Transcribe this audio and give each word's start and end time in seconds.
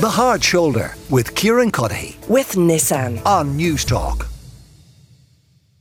The 0.00 0.08
Hard 0.08 0.42
Shoulder 0.42 0.94
with 1.10 1.34
Kieran 1.34 1.70
Cuddihy 1.70 2.26
with 2.26 2.52
Nissan. 2.52 3.22
on 3.26 3.58
Newstalk. 3.58 4.26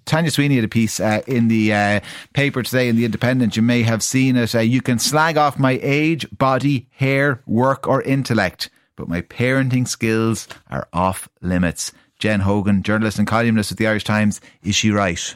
Tanya 0.06 0.30
Sweeney 0.30 0.56
had 0.56 0.66
a 0.66 0.68
piece 0.68 1.00
uh, 1.00 1.22
in 1.26 1.48
the 1.48 1.74
uh, 1.74 2.00
paper 2.34 2.62
today 2.62 2.90
in 2.90 2.98
The 2.98 3.06
Independent. 3.06 3.56
You 3.56 3.62
may 3.62 3.84
have 3.84 4.04
seen 4.04 4.36
it. 4.36 4.54
Uh, 4.54 4.60
you 4.60 4.82
can 4.82 5.00
slag 5.00 5.38
off 5.38 5.58
my 5.58 5.80
age, 5.82 6.28
body, 6.38 6.90
hair, 6.92 7.42
work, 7.46 7.88
or 7.88 8.02
intellect, 8.02 8.70
but 8.98 9.08
my 9.08 9.22
parenting 9.22 9.88
skills 9.88 10.50
are 10.70 10.90
off 10.92 11.30
limits. 11.40 11.94
Jen 12.18 12.42
Hogan, 12.42 12.84
journalist 12.84 13.20
and 13.20 13.28
columnist 13.28 13.72
at 13.72 13.78
the 13.78 13.88
Irish 13.88 14.04
Times, 14.04 14.42
is 14.62 14.76
she 14.76 14.92
right? 14.92 15.34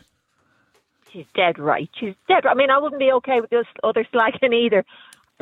she's 1.13 1.25
dead 1.35 1.59
right. 1.59 1.89
She's 1.99 2.15
dead 2.27 2.43
right. 2.43 2.51
I 2.51 2.55
mean, 2.55 2.69
I 2.69 2.79
wouldn't 2.79 2.99
be 2.99 3.11
okay 3.13 3.39
with 3.39 3.49
this 3.49 3.67
other 3.83 4.05
slagging 4.13 4.53
either. 4.53 4.83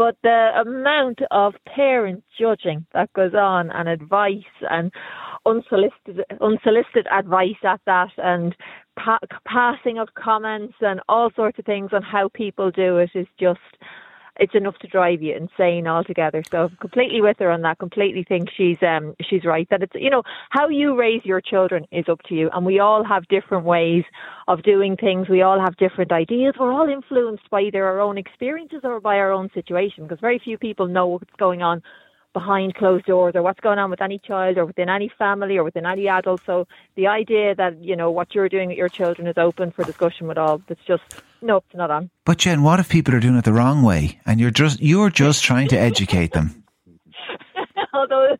But 0.01 0.17
the 0.23 0.49
amount 0.59 1.19
of 1.29 1.53
parent 1.67 2.23
judging 2.39 2.87
that 2.91 3.13
goes 3.13 3.35
on 3.35 3.69
and 3.69 3.87
advice 3.87 4.55
and 4.67 4.91
unsolicited, 5.45 6.25
unsolicited 6.41 7.05
advice 7.11 7.63
at 7.63 7.81
that 7.85 8.09
and 8.17 8.55
pa- 8.97 9.19
passing 9.45 9.99
of 9.99 10.07
comments 10.15 10.73
and 10.81 11.01
all 11.07 11.29
sorts 11.35 11.59
of 11.59 11.65
things 11.65 11.91
on 11.93 12.01
how 12.01 12.29
people 12.33 12.71
do 12.71 12.97
it 12.97 13.11
is 13.13 13.27
just 13.39 13.59
it's 14.41 14.55
enough 14.55 14.77
to 14.79 14.87
drive 14.87 15.21
you 15.21 15.35
insane 15.35 15.87
altogether. 15.87 16.43
So 16.49 16.63
I'm 16.63 16.75
completely 16.77 17.21
with 17.21 17.37
her 17.39 17.51
on 17.51 17.61
that. 17.61 17.77
Completely 17.77 18.23
think 18.23 18.49
she's 18.49 18.79
um 18.81 19.15
she's 19.21 19.45
right 19.45 19.67
that 19.69 19.83
it's 19.83 19.93
you 19.93 20.09
know 20.09 20.23
how 20.49 20.67
you 20.67 20.97
raise 20.99 21.23
your 21.23 21.39
children 21.39 21.85
is 21.91 22.05
up 22.09 22.21
to 22.23 22.33
you, 22.33 22.49
and 22.51 22.65
we 22.65 22.79
all 22.79 23.03
have 23.03 23.27
different 23.27 23.65
ways 23.65 24.03
of 24.47 24.63
doing 24.63 24.97
things. 24.97 25.29
We 25.29 25.43
all 25.43 25.59
have 25.61 25.77
different 25.77 26.11
ideas. 26.11 26.55
We're 26.59 26.73
all 26.73 26.89
influenced 26.89 27.49
by 27.51 27.61
either 27.61 27.85
our 27.85 28.01
own 28.01 28.17
experiences 28.17 28.81
or 28.83 28.99
by 28.99 29.17
our 29.17 29.31
own 29.31 29.51
situation 29.53 30.03
because 30.03 30.19
very 30.19 30.39
few 30.39 30.57
people 30.57 30.87
know 30.87 31.05
what's 31.05 31.37
going 31.37 31.61
on 31.61 31.83
behind 32.33 32.73
closed 32.75 33.05
doors 33.05 33.33
or 33.35 33.43
what's 33.43 33.59
going 33.59 33.77
on 33.77 33.91
with 33.91 34.01
any 34.01 34.17
child 34.17 34.57
or 34.57 34.65
within 34.65 34.89
any 34.89 35.11
family 35.19 35.57
or 35.57 35.63
within 35.63 35.85
any 35.85 36.07
adult. 36.07 36.41
So 36.45 36.65
the 36.95 37.07
idea 37.07 37.53
that, 37.55 37.83
you 37.83 37.95
know, 37.95 38.09
what 38.09 38.33
you're 38.33 38.49
doing 38.49 38.69
with 38.69 38.77
your 38.77 38.89
children 38.89 39.27
is 39.27 39.37
open 39.37 39.71
for 39.71 39.83
discussion 39.83 40.27
with 40.27 40.37
all, 40.37 40.61
it's 40.69 40.81
just, 40.87 41.03
no, 41.41 41.57
it's 41.57 41.75
not 41.75 41.91
on. 41.91 42.09
But 42.25 42.37
Jen, 42.39 42.63
what 42.63 42.79
if 42.79 42.89
people 42.89 43.15
are 43.15 43.19
doing 43.19 43.37
it 43.37 43.43
the 43.45 43.53
wrong 43.53 43.83
way 43.83 44.19
and 44.25 44.39
you're 44.39 44.51
just 44.51 44.81
you're 44.81 45.09
just 45.09 45.43
trying 45.43 45.67
to 45.69 45.77
educate 45.77 46.31
them? 46.33 46.63
Although 47.93 48.37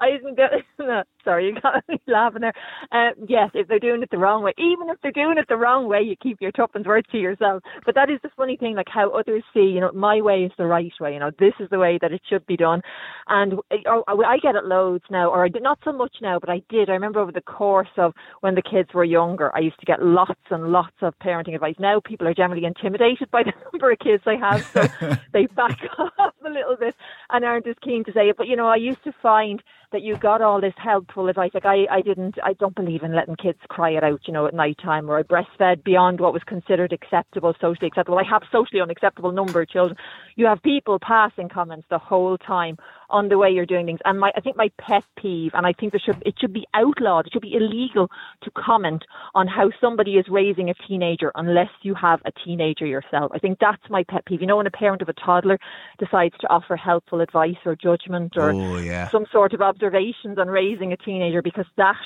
I 0.00 0.08
isn't 0.08 0.36
go- 0.36 0.48
no, 0.84 1.02
sorry, 1.24 1.46
you 1.48 1.60
got 1.60 1.82
me 1.88 1.99
laughing 2.10 2.42
there. 2.42 2.52
Um, 2.92 3.12
yes, 3.28 3.50
if 3.54 3.68
they're 3.68 3.78
doing 3.78 4.02
it 4.02 4.10
the 4.10 4.18
wrong 4.18 4.42
way, 4.42 4.52
even 4.58 4.88
if 4.90 4.98
they're 5.02 5.12
doing 5.12 5.38
it 5.38 5.46
the 5.48 5.56
wrong 5.56 5.88
way, 5.88 6.02
you 6.02 6.16
keep 6.16 6.40
your 6.40 6.52
tuppence 6.52 6.86
worth 6.86 7.06
to 7.12 7.18
yourself. 7.18 7.62
But 7.86 7.94
that 7.94 8.10
is 8.10 8.18
the 8.22 8.30
funny 8.36 8.56
thing, 8.56 8.74
like 8.74 8.88
how 8.88 9.10
others 9.10 9.42
see, 9.54 9.60
you 9.60 9.80
know, 9.80 9.92
my 9.92 10.20
way 10.20 10.44
is 10.44 10.52
the 10.58 10.66
right 10.66 10.92
way. 11.00 11.14
You 11.14 11.20
know, 11.20 11.30
this 11.38 11.54
is 11.60 11.68
the 11.70 11.78
way 11.78 11.98
that 12.00 12.12
it 12.12 12.22
should 12.28 12.46
be 12.46 12.56
done. 12.56 12.82
And 13.28 13.54
uh, 13.54 14.02
I 14.08 14.38
get 14.42 14.56
it 14.56 14.64
loads 14.64 15.04
now, 15.10 15.30
or 15.30 15.44
I 15.44 15.48
did 15.48 15.62
not 15.62 15.78
so 15.84 15.92
much 15.92 16.16
now, 16.20 16.38
but 16.38 16.50
I 16.50 16.62
did. 16.68 16.90
I 16.90 16.94
remember 16.94 17.20
over 17.20 17.32
the 17.32 17.40
course 17.40 17.88
of 17.96 18.14
when 18.40 18.54
the 18.54 18.62
kids 18.62 18.90
were 18.94 19.04
younger, 19.04 19.54
I 19.54 19.60
used 19.60 19.78
to 19.80 19.86
get 19.86 20.02
lots 20.02 20.40
and 20.50 20.72
lots 20.72 20.96
of 21.00 21.18
parenting 21.18 21.54
advice. 21.54 21.76
Now 21.78 22.00
people 22.00 22.26
are 22.26 22.34
generally 22.34 22.64
intimidated 22.64 23.30
by 23.30 23.42
the 23.42 23.52
number 23.72 23.92
of 23.92 23.98
kids 23.98 24.22
I 24.26 24.36
have, 24.36 24.64
so 24.66 25.16
they 25.32 25.46
back 25.46 25.78
off 25.98 26.34
a 26.44 26.50
little 26.50 26.76
bit 26.76 26.94
and 27.30 27.44
aren't 27.44 27.66
as 27.66 27.76
keen 27.82 28.04
to 28.04 28.12
say 28.12 28.28
it. 28.28 28.36
But 28.36 28.48
you 28.48 28.56
know, 28.56 28.68
I 28.68 28.76
used 28.76 29.02
to 29.04 29.12
find 29.22 29.62
that 29.92 30.02
you 30.02 30.16
got 30.16 30.40
all 30.40 30.60
this 30.60 30.74
helpful 30.76 31.28
advice. 31.28 31.50
Like 31.52 31.66
I, 31.66 31.86
I 31.90 31.99
didn't, 32.02 32.36
I 32.42 32.52
don't 32.54 32.74
believe 32.74 33.02
in 33.02 33.14
letting 33.14 33.36
kids 33.36 33.58
cry 33.68 33.90
it 33.90 34.04
out, 34.04 34.20
you 34.26 34.32
know, 34.32 34.46
at 34.46 34.54
night 34.54 34.78
time, 34.82 35.10
or 35.10 35.18
I 35.18 35.22
breastfed 35.22 35.84
beyond 35.84 36.20
what 36.20 36.32
was 36.32 36.42
considered 36.44 36.92
acceptable, 36.92 37.54
socially 37.60 37.88
acceptable. 37.88 38.18
I 38.18 38.24
have 38.28 38.42
socially 38.52 38.80
unacceptable 38.80 39.32
number 39.32 39.62
of 39.62 39.68
children. 39.68 39.96
You 40.36 40.46
have 40.46 40.62
people 40.62 40.98
passing 41.00 41.48
comments 41.48 41.86
the 41.90 41.98
whole 41.98 42.38
time 42.38 42.76
on 43.10 43.28
the 43.28 43.38
way 43.38 43.50
you're 43.50 43.66
doing 43.66 43.86
things. 43.86 44.00
And 44.04 44.18
my, 44.20 44.32
I 44.36 44.40
think 44.40 44.56
my 44.56 44.70
pet 44.80 45.04
peeve, 45.18 45.52
and 45.54 45.66
I 45.66 45.72
think 45.72 45.92
there 45.92 46.00
should, 46.04 46.22
it 46.24 46.34
should 46.40 46.52
be 46.52 46.66
outlawed. 46.74 47.26
It 47.26 47.32
should 47.32 47.42
be 47.42 47.54
illegal 47.54 48.08
to 48.42 48.50
comment 48.52 49.04
on 49.34 49.46
how 49.48 49.70
somebody 49.80 50.12
is 50.12 50.26
raising 50.28 50.70
a 50.70 50.74
teenager 50.88 51.32
unless 51.34 51.70
you 51.82 51.94
have 51.94 52.20
a 52.24 52.32
teenager 52.44 52.86
yourself. 52.86 53.32
I 53.34 53.38
think 53.38 53.58
that's 53.60 53.82
my 53.90 54.04
pet 54.04 54.24
peeve. 54.26 54.40
You 54.40 54.46
know, 54.46 54.56
when 54.56 54.66
a 54.66 54.70
parent 54.70 55.02
of 55.02 55.08
a 55.08 55.12
toddler 55.12 55.58
decides 55.98 56.36
to 56.40 56.48
offer 56.50 56.76
helpful 56.76 57.20
advice 57.20 57.56
or 57.64 57.76
judgment 57.76 58.36
or 58.36 58.52
Oh, 58.52 58.78
yeah. 58.78 59.08
some 59.10 59.26
sort 59.32 59.52
of 59.54 59.60
observations 59.60 60.38
on 60.38 60.48
raising 60.48 60.92
a 60.92 60.96
teenager, 60.96 61.42
because 61.42 61.66
that 61.76 61.96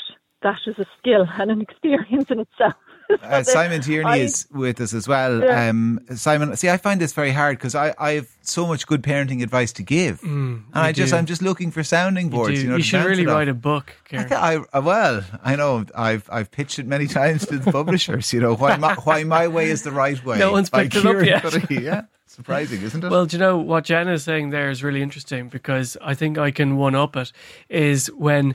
that 0.43 0.59
is 0.66 0.78
a 0.78 0.84
skill 0.98 1.26
and 1.38 1.50
an 1.50 1.60
experience 1.69 2.31
in 2.31 2.41
itself. 2.41 2.75
Uh, 3.22 3.42
Simon 3.42 3.81
Tierney 3.81 4.09
I- 4.09 4.16
is 4.16 4.47
with 4.50 4.81
us 4.81 4.92
as 4.94 5.06
well. 5.09 5.42
Yeah. 5.42 5.69
Um, 5.69 6.00
Simon, 6.15 6.56
see, 6.56 6.69
I 6.69 6.76
find 6.76 7.00
this 7.00 7.12
very 7.12 7.31
hard 7.32 7.59
because 7.59 7.75
I, 7.75 7.94
I 7.98 8.12
have 8.12 8.28
so 8.42 8.66
much 8.66 8.87
good 8.87 9.03
parenting 9.03 9.42
advice 9.42 9.72
to 9.75 9.82
give, 9.82 10.22
and 10.22 10.65
I 10.72 10.92
just, 10.92 11.12
I 11.12 11.19
am 11.19 11.26
just 11.26 11.43
looking 11.43 11.70
for 11.70 11.82
sounding 11.82 12.28
boards. 12.28 12.56
do. 12.56 12.62
You, 12.62 12.70
know, 12.70 12.76
You 12.76 12.82
should 12.82 13.04
really 13.04 13.26
write 13.26 13.48
a 13.48 13.54
book, 13.54 13.93
I, 14.12 14.16
th- 14.16 14.32
I, 14.32 14.59
I- 14.72 14.78
well, 14.81 15.22
I 15.43 15.56
know 15.56 15.84
I've 15.94 16.28
I've 16.32 16.50
pitched 16.50 16.78
it 16.78 16.87
many 16.87 17.06
times 17.20 17.47
to 17.47 17.59
the 17.59 17.70
publishers. 17.72 18.32
You 18.32 18.41
know 18.41 18.56
why 18.56 18.76
my, 18.76 18.94
why 18.94 19.22
my 19.25 19.48
way 19.48 19.69
is 19.70 19.82
the 19.82 19.93
right 19.93 20.22
way. 20.25 20.38
No 20.38 20.53
one's 20.53 20.70
picked 20.70 20.97
it 20.97 21.04
up 21.06 21.25
yet. 21.25 21.43
Cuddihy. 21.43 21.81
Yeah, 21.84 22.03
surprising, 22.26 22.82
isn't 22.82 23.04
it? 23.04 23.10
Well, 23.10 23.26
do 23.26 23.37
you 23.37 23.41
know 23.41 23.59
what 23.59 23.84
Jen 23.84 24.09
is 24.09 24.25
saying 24.25 24.50
there 24.50 24.70
is 24.70 24.82
really 24.82 25.03
interesting 25.03 25.48
because 25.48 25.97
I 26.03 26.14
think 26.14 26.37
I 26.38 26.50
can 26.50 26.76
one 26.76 26.94
up 26.94 27.16
it 27.16 27.32
is 27.69 28.06
when 28.16 28.54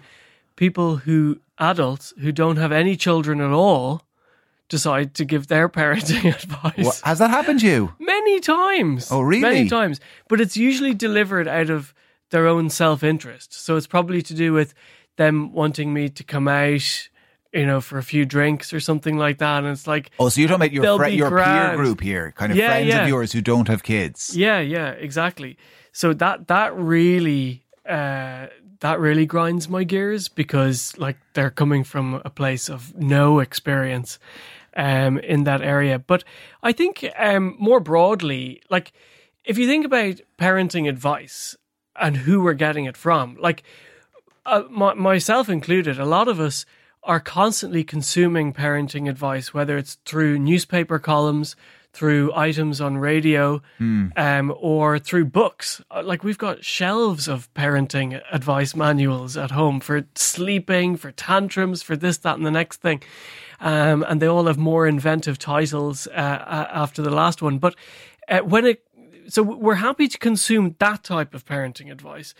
people 0.55 0.97
who 0.97 1.39
adults 1.59 2.13
who 2.19 2.31
don't 2.31 2.57
have 2.57 2.71
any 2.71 2.95
children 2.95 3.41
at 3.41 3.51
all 3.51 4.01
decide 4.69 5.13
to 5.15 5.25
give 5.25 5.47
their 5.47 5.67
parenting 5.79 6.33
advice. 6.33 6.85
What- 6.85 7.01
has 7.03 7.19
that 7.19 7.29
happened 7.29 7.59
to 7.61 7.67
you? 7.67 7.93
Many 7.99 8.39
times. 8.39 9.11
Oh, 9.11 9.21
really? 9.21 9.41
Many 9.41 9.69
times. 9.69 9.99
But 10.29 10.39
it's 10.39 10.55
usually 10.55 10.93
delivered 10.93 11.47
out 11.47 11.69
of 11.69 11.93
their 12.29 12.47
own 12.47 12.69
self 12.69 13.03
interest. 13.03 13.53
So 13.53 13.75
it's 13.75 13.87
probably 13.87 14.21
to 14.21 14.33
do 14.33 14.53
with 14.53 14.73
them 15.17 15.51
wanting 15.51 15.93
me 15.93 16.07
to 16.09 16.23
come 16.23 16.47
out, 16.47 17.09
you 17.51 17.65
know, 17.65 17.81
for 17.81 17.97
a 17.97 18.03
few 18.03 18.23
drinks 18.25 18.71
or 18.71 18.79
something 18.79 19.17
like 19.17 19.39
that. 19.39 19.63
And 19.63 19.67
it's 19.73 19.87
like, 19.87 20.11
Oh, 20.19 20.29
so 20.29 20.39
you're 20.39 20.47
talking 20.47 20.61
about 20.61 20.71
your 20.71 20.97
fri- 20.97 21.15
your 21.15 21.29
peer 21.31 21.75
group 21.75 21.99
here, 22.01 22.31
kind 22.37 22.51
of 22.51 22.57
Yeah, 22.57 22.67
friends 22.69 22.87
yeah. 22.87 23.01
of 23.03 23.07
yours 23.09 23.31
who 23.33 23.41
don't 23.41 23.67
have 23.67 23.81
kids. 23.83 24.37
Yeah, 24.37 24.59
yeah, 24.59 24.91
exactly. 24.91 25.57
So 25.91 26.13
that 26.13 26.47
that 26.47 26.75
really 26.77 27.63
uh, 27.87 28.47
that 28.81 28.99
really 28.99 29.25
grinds 29.25 29.67
my 29.67 29.83
gears 29.83 30.29
because 30.29 30.95
like 30.99 31.17
they're 31.33 31.49
coming 31.49 31.83
from 31.83 32.21
a 32.23 32.29
place 32.29 32.69
of 32.69 32.95
no 32.95 33.39
experience 33.39 34.19
um, 34.79 35.19
in 35.19 35.43
that 35.43 35.61
area. 35.61 35.99
But 35.99 36.23
I 36.63 36.71
think 36.71 37.05
um, 37.17 37.55
more 37.59 37.81
broadly, 37.81 38.61
like 38.69 38.93
if 39.43 39.57
you 39.57 39.67
think 39.67 39.85
about 39.85 40.21
parenting 40.37 40.87
advice 40.87 41.57
and 41.99 42.15
who 42.15 42.41
we're 42.41 42.53
getting 42.53 42.85
it 42.85 42.95
from, 42.95 43.37
like 43.41 43.63
uh, 44.45 44.63
my, 44.69 44.93
myself 44.93 45.49
included, 45.49 45.99
a 45.99 46.05
lot 46.05 46.29
of 46.29 46.39
us 46.39 46.65
are 47.03 47.19
constantly 47.19 47.83
consuming 47.83 48.53
parenting 48.53 49.09
advice, 49.09 49.53
whether 49.53 49.77
it's 49.77 49.95
through 50.05 50.39
newspaper 50.39 50.97
columns, 50.97 51.57
through 51.93 52.31
items 52.35 52.79
on 52.81 52.97
radio, 52.97 53.61
um, 54.15 54.53
or 54.59 54.99
through 54.99 55.25
books. 55.25 55.81
Uh, 55.89 56.03
Like 56.03 56.23
we've 56.23 56.37
got 56.37 56.63
shelves 56.63 57.27
of 57.27 57.51
parenting 57.53 58.21
advice 58.31 58.75
manuals 58.75 59.35
at 59.37 59.51
home 59.51 59.79
for 59.79 60.05
sleeping, 60.15 60.97
for 60.97 61.11
tantrums, 61.11 61.81
for 61.81 61.95
this, 61.97 62.17
that, 62.19 62.37
and 62.37 62.45
the 62.45 62.51
next 62.51 62.81
thing. 62.81 63.01
Um, 63.59 64.05
and 64.07 64.21
they 64.21 64.27
all 64.27 64.45
have 64.45 64.57
more 64.57 64.87
inventive 64.87 65.37
titles 65.37 66.07
uh, 66.07 66.45
after 66.71 67.01
the 67.01 67.09
last 67.09 67.41
one. 67.41 67.57
But 67.59 67.75
uh, 68.27 68.39
when 68.39 68.65
it 68.65 68.83
so 69.27 69.43
we're 69.43 69.75
happy 69.75 70.07
to 70.07 70.17
consume 70.17 70.75
that 70.79 71.03
type 71.03 71.35
of 71.35 71.45
parenting 71.45 71.91
advice 71.91 72.33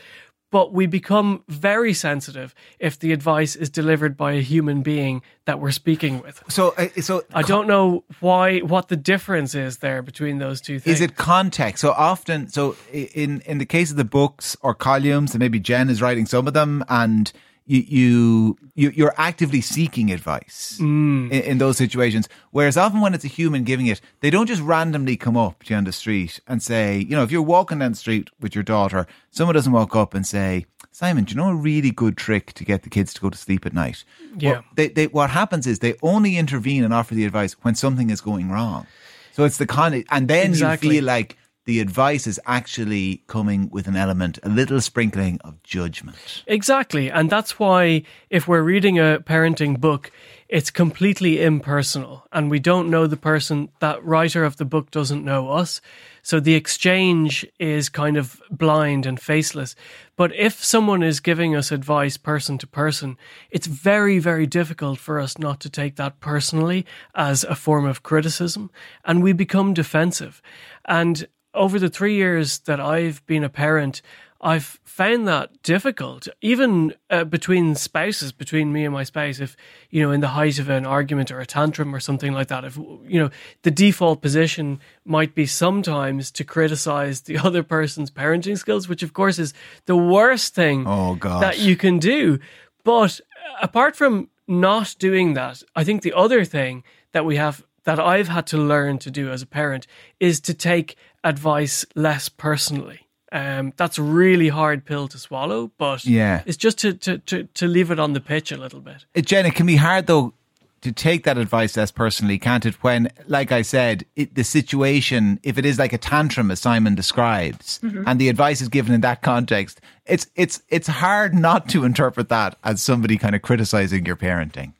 but 0.51 0.73
we 0.73 0.87
become 0.87 1.43
very 1.47 1.93
sensitive 1.93 2.55
if 2.79 2.97
the 2.97 3.11
advice 3.11 3.55
is 3.55 3.69
delivered 3.69 4.17
by 4.17 4.33
a 4.33 4.41
human 4.41 4.81
being 4.81 5.21
that 5.45 5.59
we're 5.59 5.71
speaking 5.71 6.21
with. 6.21 6.43
So, 6.49 6.73
uh, 6.77 6.87
so 7.01 7.23
I 7.33 7.41
don't 7.41 7.67
know 7.67 8.03
why 8.19 8.59
what 8.59 8.87
the 8.87 8.95
difference 8.95 9.55
is 9.55 9.77
there 9.77 10.01
between 10.01 10.39
those 10.39 10.61
two 10.61 10.79
things. 10.79 10.97
Is 10.97 11.01
it 11.01 11.15
context? 11.15 11.81
So 11.81 11.91
often, 11.91 12.49
so 12.49 12.75
in 12.91 13.41
in 13.41 13.57
the 13.57 13.65
case 13.65 13.91
of 13.91 13.97
the 13.97 14.03
books 14.03 14.57
or 14.61 14.73
columns, 14.73 15.33
and 15.33 15.39
maybe 15.39 15.59
Jen 15.59 15.89
is 15.89 16.01
writing 16.01 16.25
some 16.25 16.47
of 16.47 16.53
them, 16.53 16.83
and 16.89 17.31
you 17.69 17.83
you, 17.99 18.57
you 18.75 18.89
you're 18.99 19.13
actively 19.17 19.61
seeking 19.61 20.11
advice 20.11 20.77
Mm. 20.81 21.31
in, 21.31 21.41
in 21.51 21.57
those 21.59 21.77
situations. 21.77 22.27
Whereas 22.51 22.75
often 22.77 22.99
when 23.01 23.13
it's 23.13 23.23
a 23.25 23.27
human 23.39 23.63
giving 23.63 23.87
it, 23.87 24.01
they 24.21 24.29
don't 24.31 24.47
just 24.47 24.61
randomly 24.61 25.15
come 25.17 25.37
up 25.37 25.63
to 25.63 25.73
you 25.73 25.77
on 25.77 25.83
the 25.85 25.91
street 25.91 26.39
and 26.47 26.61
say, 26.63 26.97
you 26.97 27.15
know, 27.15 27.23
if 27.23 27.31
you're 27.31 27.41
walking 27.55 27.79
down 27.79 27.91
the 27.91 27.97
street 27.97 28.29
with 28.41 28.55
your 28.55 28.63
daughter, 28.63 29.05
someone 29.31 29.55
doesn't 29.55 29.73
walk 29.73 29.95
up 29.95 30.13
and 30.13 30.25
say. 30.25 30.65
Simon, 30.91 31.23
do 31.23 31.31
you 31.33 31.37
know 31.37 31.49
a 31.51 31.55
really 31.55 31.91
good 31.91 32.17
trick 32.17 32.51
to 32.53 32.65
get 32.65 32.81
the 32.83 32.89
kids 32.89 33.13
to 33.13 33.21
go 33.21 33.29
to 33.29 33.37
sleep 33.37 33.65
at 33.65 33.73
night? 33.73 34.03
Yeah. 34.37 34.51
Well, 34.51 34.63
they, 34.75 34.87
they, 34.89 35.07
what 35.07 35.29
happens 35.29 35.65
is 35.67 35.79
they 35.79 35.93
only 36.01 36.35
intervene 36.35 36.83
and 36.83 36.93
offer 36.93 37.13
the 37.15 37.23
advice 37.25 37.53
when 37.61 37.75
something 37.75 38.09
is 38.09 38.19
going 38.21 38.49
wrong. 38.49 38.85
So 39.31 39.45
it's 39.45 39.57
the 39.57 39.67
con, 39.67 40.03
and 40.09 40.27
then 40.27 40.49
Exactly. 40.49 40.87
you 40.89 40.93
feel 40.95 41.03
like 41.05 41.37
the 41.69 41.81
advice 41.81 42.25
is 42.25 42.41
actually 42.47 43.21
coming 43.27 43.69
with 43.69 43.85
an 43.85 43.95
element, 43.95 44.39
a 44.41 44.49
little 44.49 44.81
sprinkling 44.81 45.39
of 45.43 45.61
judgment. 45.61 46.43
Exactly. 46.47 47.11
And 47.11 47.29
that's 47.29 47.59
why 47.59 48.01
if 48.31 48.47
we're 48.47 48.63
reading 48.63 48.97
a 48.97 49.19
parenting 49.23 49.79
book, 49.79 50.09
it's 50.47 50.71
completely 50.71 51.43
impersonal 51.43 52.25
and 52.31 52.49
we 52.49 52.57
don't 52.57 52.89
know 52.89 53.05
the 53.05 53.17
person. 53.17 53.69
That 53.81 54.03
writer 54.03 54.43
of 54.43 54.57
the 54.57 54.65
book 54.65 54.89
doesn't 54.89 55.23
know 55.23 55.49
us. 55.49 55.79
So 56.23 56.39
the 56.39 56.55
exchange 56.55 57.45
is 57.59 57.87
kind 57.87 58.17
of 58.17 58.41
blind 58.49 59.05
and 59.05 59.19
faceless. 59.19 59.75
But 60.15 60.33
if 60.35 60.63
someone 60.63 61.03
is 61.03 61.19
giving 61.19 61.55
us 61.55 61.71
advice 61.71 62.17
person 62.17 62.57
to 62.57 62.65
person, 62.67 63.15
it's 63.51 63.67
very, 63.67 64.17
very 64.17 64.47
difficult 64.47 64.97
for 64.97 65.19
us 65.19 65.37
not 65.37 65.59
to 65.59 65.69
take 65.69 65.97
that 65.97 66.19
personally 66.19 66.83
as 67.13 67.43
a 67.43 67.53
form 67.53 67.85
of 67.85 68.01
criticism 68.01 68.71
and 69.05 69.21
we 69.21 69.33
become 69.33 69.75
defensive. 69.75 70.41
And 70.85 71.27
over 71.53 71.79
the 71.79 71.89
three 71.89 72.15
years 72.15 72.59
that 72.59 72.79
I've 72.79 73.25
been 73.25 73.43
a 73.43 73.49
parent, 73.49 74.01
I've 74.41 74.79
found 74.85 75.27
that 75.27 75.61
difficult, 75.63 76.29
even 76.41 76.93
uh, 77.09 77.25
between 77.25 77.75
spouses, 77.75 78.31
between 78.31 78.71
me 78.71 78.85
and 78.85 78.93
my 78.93 79.03
spouse. 79.03 79.39
If 79.39 79.57
you 79.89 80.01
know, 80.01 80.11
in 80.11 80.21
the 80.21 80.29
height 80.29 80.59
of 80.59 80.69
an 80.69 80.85
argument 80.85 81.29
or 81.29 81.41
a 81.41 81.45
tantrum 81.45 81.93
or 81.93 81.99
something 81.99 82.31
like 82.31 82.47
that, 82.47 82.63
if 82.63 82.77
you 82.77 83.19
know, 83.19 83.29
the 83.63 83.71
default 83.71 84.21
position 84.21 84.79
might 85.03 85.35
be 85.35 85.45
sometimes 85.45 86.31
to 86.31 86.45
criticize 86.45 87.21
the 87.21 87.37
other 87.43 87.63
person's 87.63 88.11
parenting 88.11 88.57
skills, 88.57 88.87
which 88.87 89.03
of 89.03 89.11
course 89.11 89.39
is 89.39 89.53
the 89.87 89.97
worst 89.97 90.55
thing 90.55 90.85
oh, 90.87 91.15
God. 91.15 91.43
that 91.43 91.59
you 91.59 91.75
can 91.75 91.99
do. 91.99 92.39
But 92.85 93.19
apart 93.61 93.97
from 93.97 94.29
not 94.47 94.95
doing 94.99 95.33
that, 95.33 95.63
I 95.75 95.83
think 95.83 96.01
the 96.01 96.13
other 96.13 96.45
thing 96.45 96.83
that 97.11 97.25
we 97.25 97.35
have 97.35 97.65
that 97.83 97.99
I've 97.99 98.27
had 98.27 98.45
to 98.47 98.57
learn 98.57 98.99
to 98.99 99.11
do 99.11 99.31
as 99.31 99.41
a 99.41 99.47
parent 99.47 99.87
is 100.19 100.39
to 100.41 100.53
take 100.53 100.95
advice 101.23 101.85
less 101.95 102.29
personally. 102.29 103.07
Um, 103.31 103.73
that's 103.77 103.99
a 103.99 104.01
really 104.01 104.49
hard 104.49 104.85
pill 104.85 105.07
to 105.07 105.19
swallow, 105.19 105.71
but 105.77 106.03
yeah, 106.03 106.41
it's 106.47 106.57
just 106.57 106.79
to, 106.79 106.93
to, 106.95 107.19
to, 107.19 107.43
to 107.43 107.67
leave 107.67 107.91
it 107.91 107.99
on 107.99 108.13
the 108.13 108.19
pitch 108.19 108.51
a 108.51 108.57
little 108.57 108.79
bit. 108.79 109.05
It, 109.13 109.27
Jen, 109.27 109.45
it 109.45 109.53
can 109.53 109.67
be 109.67 109.75
hard 109.75 110.07
though 110.07 110.33
to 110.81 110.91
take 110.91 111.25
that 111.25 111.37
advice 111.37 111.75
less 111.75 111.91
personally, 111.91 112.39
can't 112.39 112.65
it? 112.65 112.75
When, 112.83 113.11
like 113.27 113.51
I 113.51 113.61
said, 113.61 114.05
it, 114.15 114.35
the 114.35 114.43
situation, 114.43 115.39
if 115.43 115.57
it 115.57 115.65
is 115.65 115.77
like 115.77 115.93
a 115.93 115.97
tantrum 115.97 116.51
as 116.51 116.59
Simon 116.59 116.95
describes, 116.95 117.79
mm-hmm. 117.79 118.03
and 118.07 118.19
the 118.19 118.29
advice 118.29 118.61
is 118.61 118.69
given 118.69 118.93
in 118.93 119.01
that 119.01 119.21
context, 119.21 119.81
it's 120.05 120.27
it's 120.35 120.61
it's 120.69 120.87
hard 120.87 121.33
not 121.33 121.69
to 121.69 121.83
interpret 121.83 122.29
that 122.29 122.57
as 122.63 122.81
somebody 122.81 123.17
kind 123.17 123.35
of 123.35 123.41
criticizing 123.41 124.05
your 124.05 124.15
parenting. 124.15 124.73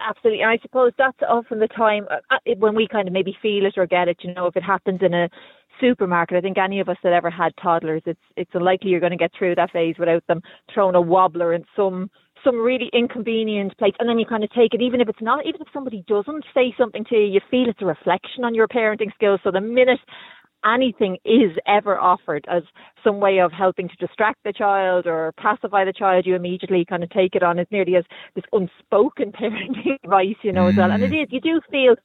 Absolutely, 0.00 0.42
and 0.42 0.50
I 0.50 0.58
suppose 0.62 0.92
that's 0.96 1.18
often 1.28 1.58
the 1.58 1.68
time 1.68 2.06
uh, 2.10 2.16
uh, 2.30 2.38
when 2.58 2.74
we 2.74 2.88
kind 2.88 3.06
of 3.08 3.12
maybe 3.12 3.36
feel 3.42 3.66
it 3.66 3.74
or 3.76 3.86
get 3.86 4.08
it. 4.08 4.18
You 4.22 4.32
know, 4.34 4.46
if 4.46 4.56
it 4.56 4.62
happens 4.62 5.00
in 5.02 5.12
a 5.12 5.28
supermarket, 5.80 6.36
I 6.36 6.40
think 6.40 6.58
any 6.58 6.80
of 6.80 6.88
us 6.88 6.96
that 7.02 7.12
ever 7.12 7.30
had 7.30 7.52
toddlers, 7.62 8.02
it's 8.06 8.20
it's 8.36 8.50
unlikely 8.54 8.90
you're 8.90 9.00
going 9.00 9.10
to 9.12 9.16
get 9.18 9.32
through 9.36 9.56
that 9.56 9.72
phase 9.72 9.96
without 9.98 10.26
them 10.26 10.40
throwing 10.72 10.94
a 10.94 11.00
wobbler 11.00 11.52
in 11.54 11.64
some 11.76 12.10
some 12.44 12.56
really 12.58 12.88
inconvenient 12.94 13.76
place, 13.76 13.92
and 13.98 14.08
then 14.08 14.18
you 14.18 14.24
kind 14.24 14.42
of 14.42 14.50
take 14.52 14.72
it, 14.72 14.80
even 14.80 15.02
if 15.02 15.08
it's 15.10 15.20
not, 15.20 15.44
even 15.44 15.60
if 15.60 15.68
somebody 15.74 16.02
doesn't 16.08 16.42
say 16.54 16.74
something 16.78 17.04
to 17.04 17.14
you, 17.16 17.26
you 17.34 17.40
feel 17.50 17.68
it's 17.68 17.82
a 17.82 17.86
reflection 17.86 18.44
on 18.44 18.54
your 18.54 18.66
parenting 18.66 19.12
skills. 19.14 19.40
So 19.44 19.50
the 19.50 19.60
minute 19.60 19.98
anything 20.64 21.16
is 21.24 21.52
ever 21.66 21.98
offered 21.98 22.44
as 22.48 22.62
some 23.04 23.20
way 23.20 23.38
of 23.38 23.52
helping 23.52 23.88
to 23.88 23.96
distract 23.96 24.38
the 24.44 24.52
child 24.52 25.06
or 25.06 25.32
pacify 25.38 25.84
the 25.84 25.92
child, 25.92 26.26
you 26.26 26.34
immediately 26.34 26.84
kind 26.84 27.02
of 27.02 27.10
take 27.10 27.34
it 27.34 27.42
on 27.42 27.58
as 27.58 27.66
nearly 27.70 27.96
as 27.96 28.04
this 28.34 28.44
unspoken 28.52 29.32
parenting 29.32 29.94
advice, 30.04 30.36
you 30.42 30.52
know, 30.52 30.64
mm. 30.64 30.70
as 30.70 30.76
well. 30.76 30.90
And 30.90 31.02
it 31.02 31.12
is, 31.12 31.28
you 31.30 31.40
do 31.40 31.60
feel 31.70 31.96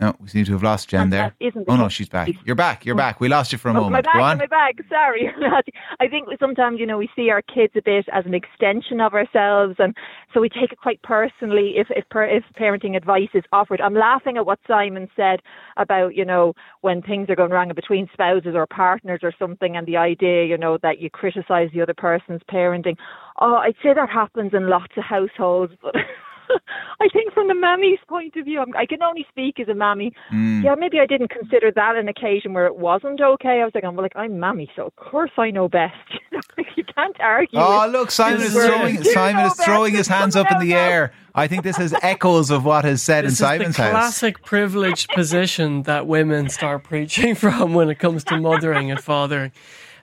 no, 0.00 0.14
we 0.20 0.28
seem 0.28 0.44
to 0.44 0.52
have 0.52 0.62
lost 0.62 0.88
Jen 0.88 1.10
there. 1.10 1.34
oh 1.66 1.76
no, 1.76 1.88
she's 1.88 2.08
back. 2.08 2.30
You're 2.44 2.54
back. 2.54 2.86
You're 2.86 2.94
oh. 2.94 2.98
back. 2.98 3.20
We 3.20 3.28
lost 3.28 3.50
you 3.50 3.58
for 3.58 3.68
a 3.68 3.72
oh, 3.72 3.82
moment. 3.82 4.06
My 4.06 4.12
Go 4.12 4.22
on. 4.22 4.38
My 4.38 4.46
back. 4.46 4.76
Sorry. 4.88 5.28
I 6.00 6.06
think 6.06 6.28
sometimes 6.38 6.78
you 6.78 6.86
know 6.86 6.98
we 6.98 7.10
see 7.16 7.30
our 7.30 7.42
kids 7.42 7.72
a 7.76 7.82
bit 7.82 8.06
as 8.12 8.24
an 8.24 8.32
extension 8.32 9.00
of 9.00 9.12
ourselves, 9.14 9.74
and 9.80 9.96
so 10.32 10.40
we 10.40 10.48
take 10.48 10.72
it 10.72 10.78
quite 10.78 11.02
personally 11.02 11.74
if 11.76 11.88
if, 11.90 12.04
if 12.14 12.44
parenting 12.56 12.96
advice 12.96 13.30
is 13.34 13.42
offered. 13.52 13.80
I'm 13.80 13.94
laughing 13.94 14.36
at 14.36 14.46
what 14.46 14.60
Simon 14.68 15.08
said 15.16 15.40
about 15.76 16.14
you 16.14 16.24
know 16.24 16.54
when 16.82 17.02
things 17.02 17.28
are 17.28 17.36
going 17.36 17.50
wrong 17.50 17.72
between 17.74 18.08
spouses 18.12 18.54
or 18.54 18.66
partners 18.68 19.20
or 19.24 19.32
something, 19.36 19.76
and 19.76 19.86
the 19.86 19.96
idea 19.96 20.44
you 20.44 20.56
know 20.56 20.78
that 20.80 21.00
you 21.00 21.10
criticise 21.10 21.70
the 21.74 21.82
other 21.82 21.94
person's 21.94 22.42
parenting. 22.48 22.96
Oh, 23.40 23.56
I'd 23.56 23.74
say 23.82 23.94
that 23.94 24.10
happens 24.10 24.52
in 24.54 24.70
lots 24.70 24.92
of 24.96 25.02
households, 25.02 25.72
but. 25.82 25.96
I 27.00 27.08
think 27.12 27.32
from 27.32 27.48
the 27.48 27.54
mammy's 27.54 27.98
point 28.08 28.36
of 28.36 28.44
view, 28.44 28.60
I'm, 28.60 28.74
i 28.76 28.86
can 28.86 29.02
only 29.02 29.26
speak 29.30 29.60
as 29.60 29.68
a 29.68 29.74
mammy. 29.74 30.12
Mm. 30.32 30.64
Yeah, 30.64 30.74
maybe 30.74 31.00
I 31.00 31.06
didn't 31.06 31.30
consider 31.30 31.70
that 31.72 31.96
an 31.96 32.08
occasion 32.08 32.52
where 32.52 32.66
it 32.66 32.76
wasn't 32.76 33.20
okay. 33.20 33.60
I 33.60 33.64
was 33.64 33.72
like, 33.74 33.84
I'm 33.84 33.96
like 33.96 34.16
I'm 34.16 34.38
mammy, 34.38 34.70
so 34.76 34.86
of 34.86 34.96
course 34.96 35.30
I 35.38 35.50
know 35.50 35.68
best. 35.68 35.94
you 36.76 36.84
can't 36.84 37.16
argue. 37.20 37.58
Oh, 37.58 37.88
look, 37.90 38.10
Simon 38.10 38.42
is 38.42 38.52
throwing 38.52 39.02
Simon 39.04 39.46
is 39.46 39.54
throwing 39.54 39.94
his 39.94 40.08
hands 40.08 40.36
up 40.36 40.50
in 40.50 40.58
the 40.58 40.74
air. 40.88 41.12
I 41.34 41.46
think 41.46 41.62
this 41.62 41.76
has 41.76 41.94
echoes 42.02 42.50
of 42.50 42.64
what 42.64 42.84
is 42.84 43.02
said 43.02 43.24
this 43.24 43.32
in 43.32 43.36
Simon's 43.36 43.76
the 43.76 43.82
house. 43.82 43.92
Classic 43.92 44.42
privileged 44.44 45.10
position 45.10 45.82
that 45.82 46.06
women 46.06 46.48
start 46.48 46.84
preaching 46.84 47.34
from 47.34 47.74
when 47.74 47.88
it 47.90 47.98
comes 47.98 48.24
to 48.24 48.40
mothering 48.40 48.90
and 48.90 49.00
fathering. 49.00 49.52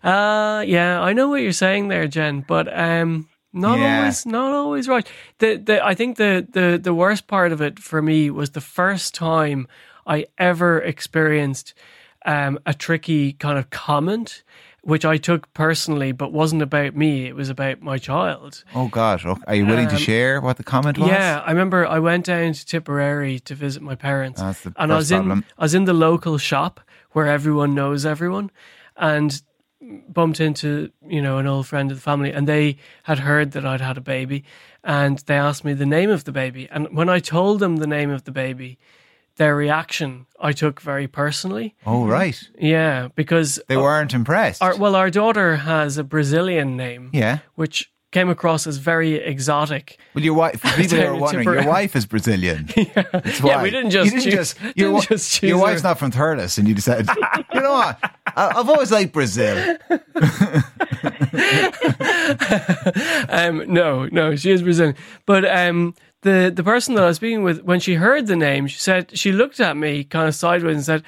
Uh, 0.03 0.63
yeah, 0.67 1.01
I 1.01 1.13
know 1.13 1.29
what 1.29 1.41
you're 1.41 1.51
saying 1.51 1.87
there, 1.87 2.07
Jen, 2.07 2.45
but 2.47 2.67
um, 2.77 3.27
not 3.55 3.79
yeah. 3.79 3.99
always, 3.99 4.25
not 4.25 4.53
always 4.53 4.87
right. 4.87 5.09
The, 5.39 5.55
the, 5.55 5.85
I 5.85 5.95
think 5.95 6.17
the, 6.17 6.45
the, 6.49 6.77
the 6.77 6.93
worst 6.93 7.27
part 7.27 7.51
of 7.51 7.61
it 7.61 7.79
for 7.79 8.01
me 8.01 8.29
was 8.29 8.51
the 8.51 8.61
first 8.61 9.15
time 9.15 9.67
I 10.05 10.25
ever 10.37 10.79
experienced 10.79 11.73
um, 12.25 12.59
a 12.65 12.73
tricky 12.73 13.33
kind 13.33 13.57
of 13.57 13.69
comment, 13.69 14.43
which 14.81 15.05
I 15.05 15.17
took 15.17 15.51
personally, 15.53 16.11
but 16.11 16.33
wasn't 16.33 16.61
about 16.61 16.95
me. 16.95 17.25
It 17.25 17.35
was 17.35 17.49
about 17.49 17.81
my 17.81 17.97
child. 17.97 18.63
Oh 18.75 18.87
God! 18.87 19.23
Are 19.47 19.55
you 19.55 19.65
willing 19.65 19.87
um, 19.87 19.91
to 19.91 19.97
share 19.97 20.41
what 20.41 20.57
the 20.57 20.63
comment 20.63 20.97
was? 20.97 21.09
Yeah, 21.09 21.41
I 21.45 21.51
remember 21.51 21.87
I 21.87 21.99
went 21.99 22.25
down 22.25 22.53
to 22.53 22.65
Tipperary 22.65 23.39
to 23.41 23.55
visit 23.55 23.81
my 23.81 23.95
parents, 23.95 24.41
and 24.41 24.91
I 24.91 24.95
was 24.95 25.09
problem. 25.09 25.31
in 25.31 25.45
I 25.57 25.63
was 25.63 25.73
in 25.73 25.85
the 25.85 25.93
local 25.93 26.37
shop 26.37 26.81
where 27.11 27.27
everyone 27.27 27.73
knows 27.73 28.05
everyone, 28.05 28.51
and 28.97 29.41
bumped 29.81 30.39
into 30.39 30.91
you 31.05 31.21
know 31.21 31.37
an 31.37 31.47
old 31.47 31.67
friend 31.67 31.91
of 31.91 31.97
the 31.97 32.01
family 32.01 32.31
and 32.31 32.47
they 32.47 32.77
had 33.03 33.19
heard 33.19 33.51
that 33.51 33.65
I'd 33.65 33.81
had 33.81 33.97
a 33.97 34.01
baby 34.01 34.43
and 34.83 35.19
they 35.19 35.35
asked 35.35 35.65
me 35.65 35.73
the 35.73 35.85
name 35.85 36.09
of 36.09 36.23
the 36.23 36.31
baby 36.31 36.67
and 36.71 36.95
when 36.95 37.09
I 37.09 37.19
told 37.19 37.59
them 37.59 37.77
the 37.77 37.87
name 37.87 38.09
of 38.09 38.23
the 38.23 38.31
baby 38.31 38.77
their 39.35 39.55
reaction 39.55 40.27
I 40.39 40.53
took 40.53 40.79
very 40.79 41.07
personally. 41.07 41.75
Oh 41.85 42.07
right. 42.07 42.41
Yeah, 42.57 43.09
because 43.15 43.59
they 43.67 43.75
weren't 43.77 44.13
impressed. 44.13 44.61
Our, 44.61 44.77
well 44.77 44.95
our 44.95 45.09
daughter 45.09 45.57
has 45.57 45.97
a 45.97 46.03
Brazilian 46.03 46.77
name. 46.77 47.09
Yeah. 47.13 47.39
Which 47.55 47.91
came 48.15 48.29
across 48.29 48.65
as 48.65 48.77
very 48.77 49.15
exotic. 49.15 49.99
Well, 50.13 50.23
your 50.23 50.35
wife, 50.35 50.63
people 50.77 51.01
are 51.01 51.15
wondering, 51.25 51.45
your 51.49 51.67
wife 51.67 51.97
is 51.97 52.05
Brazilian. 52.05 52.69
yeah. 52.77 53.03
yeah, 53.43 53.61
we 53.61 53.69
didn't 53.69 53.91
just, 53.91 54.05
you 54.05 54.21
didn't 54.21 54.31
choose, 54.31 54.53
just, 54.53 54.77
your, 54.77 54.91
didn't 54.93 55.09
just 55.09 55.31
choose 55.33 55.49
your 55.49 55.57
her. 55.57 55.63
wife's 55.63 55.83
not 55.83 55.99
from 55.99 56.11
Thurles, 56.11 56.57
and 56.57 56.65
you 56.65 56.73
decided, 56.73 57.09
you 57.53 57.59
know 57.59 57.73
what, 57.73 58.14
I've 58.35 58.69
always 58.69 58.91
liked 58.91 59.13
Brazil. 59.13 59.77
um, 63.29 63.63
no, 63.71 64.07
no, 64.11 64.35
she 64.35 64.51
is 64.51 64.61
Brazilian. 64.61 64.95
But 65.25 65.45
um, 65.45 65.95
the 66.21 66.51
the 66.53 66.63
person 66.63 66.95
that 66.95 67.03
I 67.03 67.07
was 67.07 67.15
speaking 67.15 67.43
with, 67.43 67.63
when 67.63 67.79
she 67.79 67.95
heard 67.95 68.27
the 68.27 68.35
name, 68.35 68.67
she 68.67 68.79
said 68.79 69.17
she 69.17 69.31
looked 69.31 69.59
at 69.59 69.77
me 69.77 70.03
kind 70.03 70.27
of 70.27 70.35
sideways 70.35 70.75
and 70.75 70.85
said, 70.85 71.03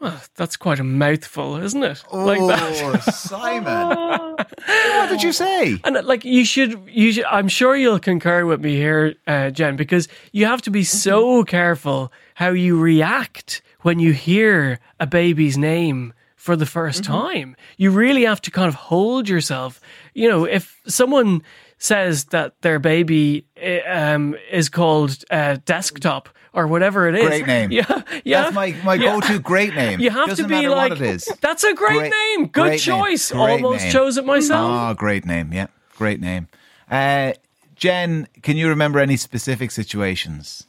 well, 0.00 0.18
that's 0.34 0.56
quite 0.56 0.80
a 0.80 0.84
mouthful, 0.84 1.56
isn't 1.56 1.82
it? 1.82 2.02
Oh, 2.10 2.24
like 2.24 2.40
that. 2.40 3.02
Simon. 3.12 3.96
what 4.36 5.08
did 5.10 5.22
you 5.22 5.32
say? 5.32 5.78
And 5.84 5.94
like 6.06 6.24
you 6.24 6.46
should, 6.46 6.80
you 6.88 7.12
should, 7.12 7.24
I'm 7.26 7.48
sure 7.48 7.76
you'll 7.76 7.98
concur 7.98 8.46
with 8.46 8.62
me 8.62 8.76
here, 8.76 9.14
uh, 9.26 9.50
Jen, 9.50 9.76
because 9.76 10.08
you 10.32 10.46
have 10.46 10.62
to 10.62 10.70
be 10.70 10.84
so 10.84 11.44
careful 11.44 12.10
how 12.34 12.48
you 12.48 12.80
react 12.80 13.60
when 13.82 13.98
you 13.98 14.14
hear 14.14 14.80
a 14.98 15.06
baby's 15.06 15.58
name 15.58 16.14
for 16.40 16.56
the 16.56 16.64
1st 16.64 17.02
mm-hmm. 17.02 17.12
time. 17.12 17.56
You 17.76 17.90
really 17.90 18.24
have 18.24 18.40
to 18.42 18.50
kind 18.50 18.66
of 18.66 18.74
hold 18.74 19.28
yourself. 19.28 19.78
You 20.14 20.26
know, 20.26 20.44
if 20.46 20.80
someone 20.86 21.42
says 21.76 22.24
that 22.26 22.58
their 22.62 22.78
baby 22.78 23.44
eh, 23.58 23.80
um, 23.82 24.34
is 24.50 24.70
called 24.70 25.22
uh, 25.30 25.58
desktop 25.66 26.30
or 26.54 26.66
whatever 26.66 27.08
it 27.08 27.14
is. 27.14 27.26
Great 27.26 27.46
name. 27.46 27.70
Yeah, 27.72 28.02
yeah. 28.24 28.42
That's 28.44 28.54
my, 28.54 28.74
my 28.82 28.94
yeah. 28.94 29.20
go-to 29.20 29.38
great 29.38 29.74
name. 29.74 30.00
You 30.00 30.08
have 30.08 30.30
Doesn't 30.30 30.48
to 30.48 30.60
be 30.60 30.66
like, 30.66 30.92
what 30.92 31.00
it 31.00 31.06
is. 31.06 31.26
That's 31.42 31.62
a 31.62 31.74
great, 31.74 31.98
great 31.98 32.12
name. 32.12 32.46
Good 32.46 32.62
great 32.62 32.80
choice. 32.80 33.32
Name. 33.32 33.40
Almost 33.40 33.84
name. 33.84 33.92
chose 33.92 34.16
it 34.16 34.24
myself. 34.24 34.70
Oh, 34.72 34.94
great 34.94 35.26
name. 35.26 35.52
Yeah, 35.52 35.66
great 35.96 36.20
name. 36.20 36.48
Uh, 36.90 37.34
Jen, 37.76 38.28
can 38.42 38.56
you 38.56 38.68
remember 38.68 38.98
any 38.98 39.16
specific 39.16 39.70
situations? 39.70 40.66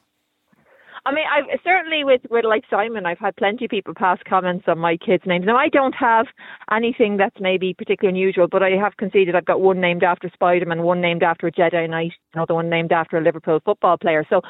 I 1.04 1.12
mean, 1.12 1.26
I 1.28 1.58
certainly 1.64 2.04
with 2.04 2.22
with 2.30 2.46
like 2.46 2.64
Simon, 2.70 3.08
I've 3.08 3.18
had 3.18 3.36
plenty 3.36 3.66
of 3.66 3.72
people 3.72 3.94
pass 3.96 4.20
comments 4.28 4.66
on 4.68 4.78
my 4.78 4.98
kids' 4.98 5.24
names. 5.26 5.46
Now, 5.48 5.58
I 5.58 5.68
don't 5.68 5.96
have 5.96 6.28
anything 6.72 7.18
that's 7.18 7.36
maybe 7.40 7.74
particularly 7.74 8.20
unusual, 8.20 8.48
but 8.48 8.62
I 8.62 8.72
have 8.72 8.98
conceded 8.98 9.36
I've 9.36 9.46
got 9.46 9.62
one 9.62 9.82
named 9.82 10.04
after 10.04 10.30
Spider-Man, 10.32 10.84
one 10.84 11.02
named 11.02 11.24
after 11.24 11.48
a 11.48 11.52
Jedi 11.52 11.90
Knight, 11.90 12.12
another 12.36 12.54
one 12.54 12.70
named 12.70 12.92
after 12.92 13.18
a 13.18 13.24
Liverpool 13.24 13.60
football 13.66 13.98
player. 13.98 14.24
So, 14.30 14.42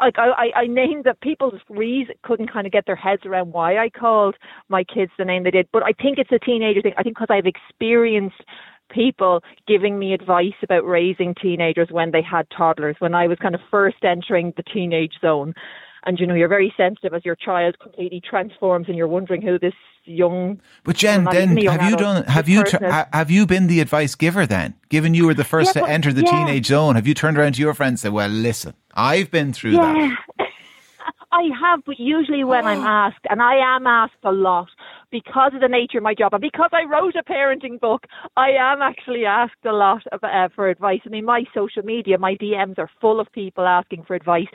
like, 0.00 0.14
I, 0.18 0.50
I 0.56 0.66
named 0.66 1.04
that 1.04 1.20
people's 1.20 1.60
reason 1.68 2.14
couldn't 2.22 2.50
kind 2.50 2.66
of 2.66 2.72
get 2.72 2.86
their 2.86 2.96
heads 2.96 3.22
around 3.26 3.52
why 3.52 3.76
I 3.76 3.90
called 3.90 4.36
my 4.70 4.84
kids 4.84 5.12
the 5.18 5.26
name 5.26 5.44
they 5.44 5.50
did. 5.50 5.68
But 5.72 5.82
I 5.82 5.92
think 5.92 6.18
it's 6.18 6.32
a 6.32 6.38
teenager 6.38 6.80
thing. 6.80 6.94
I 6.96 7.02
think 7.02 7.16
because 7.18 7.28
I've 7.30 7.46
experienced 7.46 8.42
people 8.90 9.42
giving 9.66 9.98
me 9.98 10.14
advice 10.14 10.56
about 10.62 10.86
raising 10.86 11.34
teenagers 11.34 11.88
when 11.90 12.10
they 12.12 12.22
had 12.22 12.46
toddlers, 12.56 12.96
when 12.98 13.14
I 13.14 13.26
was 13.26 13.36
kind 13.38 13.54
of 13.54 13.60
first 13.70 13.98
entering 14.02 14.54
the 14.56 14.62
teenage 14.62 15.12
zone. 15.20 15.52
And 16.04 16.18
you 16.18 16.26
know, 16.26 16.34
you're 16.34 16.48
very 16.48 16.72
sensitive 16.76 17.14
as 17.14 17.24
your 17.24 17.36
child 17.36 17.78
completely 17.80 18.20
transforms, 18.20 18.86
and 18.88 18.96
you're 18.96 19.08
wondering 19.08 19.42
who 19.42 19.58
this 19.58 19.74
young. 20.04 20.60
But 20.84 20.96
Jen, 20.96 21.24
then 21.24 21.56
have 21.56 21.88
you 21.88 21.96
done? 21.96 22.24
Have 22.24 22.48
you 22.48 22.64
have 23.12 23.30
you 23.30 23.46
been 23.46 23.66
the 23.66 23.80
advice 23.80 24.14
giver 24.14 24.46
then? 24.46 24.74
Given 24.88 25.14
you 25.14 25.26
were 25.26 25.34
the 25.34 25.44
first 25.44 25.74
yeah, 25.74 25.82
to 25.82 25.88
enter 25.88 26.12
the 26.12 26.22
yeah. 26.22 26.30
teenage 26.30 26.66
zone, 26.66 26.94
have 26.96 27.06
you 27.06 27.14
turned 27.14 27.38
around 27.38 27.54
to 27.54 27.60
your 27.60 27.74
friends 27.74 27.92
and 27.92 28.00
said, 28.00 28.12
"Well, 28.12 28.28
listen, 28.28 28.74
I've 28.94 29.30
been 29.30 29.52
through 29.52 29.72
yeah. 29.72 30.16
that." 30.38 30.48
I 31.30 31.50
have, 31.60 31.80
but 31.84 31.98
usually 31.98 32.42
when 32.42 32.66
I'm 32.66 32.80
asked, 32.80 33.26
and 33.28 33.42
I 33.42 33.56
am 33.76 33.86
asked 33.86 34.24
a 34.24 34.32
lot 34.32 34.68
because 35.10 35.52
of 35.54 35.60
the 35.60 35.68
nature 35.68 35.98
of 35.98 36.04
my 36.04 36.14
job, 36.14 36.32
and 36.32 36.40
because 36.40 36.70
I 36.72 36.84
wrote 36.84 37.16
a 37.16 37.22
parenting 37.22 37.78
book, 37.78 38.06
I 38.36 38.50
am 38.58 38.80
actually 38.80 39.26
asked 39.26 39.64
a 39.66 39.72
lot 39.72 40.06
of, 40.10 40.24
uh, 40.24 40.48
for 40.54 40.70
advice. 40.70 41.00
I 41.04 41.10
mean, 41.10 41.26
my 41.26 41.44
social 41.54 41.82
media, 41.82 42.18
my 42.18 42.34
DMs 42.34 42.78
are 42.78 42.90
full 43.00 43.20
of 43.20 43.30
people 43.32 43.66
asking 43.66 44.04
for 44.04 44.14
advice 44.14 44.48